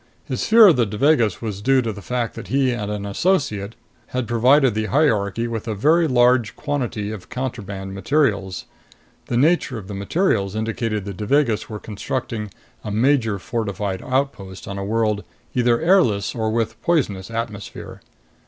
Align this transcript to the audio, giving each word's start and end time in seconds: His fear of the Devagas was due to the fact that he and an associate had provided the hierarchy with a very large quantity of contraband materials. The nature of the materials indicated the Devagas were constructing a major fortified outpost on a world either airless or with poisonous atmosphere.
His 0.25 0.47
fear 0.47 0.65
of 0.65 0.77
the 0.77 0.87
Devagas 0.87 1.43
was 1.43 1.61
due 1.61 1.83
to 1.83 1.93
the 1.93 2.01
fact 2.01 2.33
that 2.33 2.47
he 2.47 2.71
and 2.71 2.89
an 2.89 3.05
associate 3.05 3.75
had 4.07 4.27
provided 4.27 4.73
the 4.73 4.85
hierarchy 4.87 5.47
with 5.47 5.67
a 5.67 5.75
very 5.75 6.07
large 6.07 6.55
quantity 6.55 7.11
of 7.11 7.29
contraband 7.29 7.93
materials. 7.93 8.65
The 9.27 9.37
nature 9.37 9.77
of 9.77 9.87
the 9.87 9.93
materials 9.93 10.55
indicated 10.55 11.05
the 11.05 11.13
Devagas 11.13 11.69
were 11.69 11.77
constructing 11.77 12.49
a 12.83 12.89
major 12.89 13.37
fortified 13.37 14.01
outpost 14.01 14.67
on 14.67 14.79
a 14.79 14.83
world 14.83 15.23
either 15.53 15.79
airless 15.79 16.33
or 16.33 16.49
with 16.49 16.81
poisonous 16.81 17.29
atmosphere. 17.29 18.01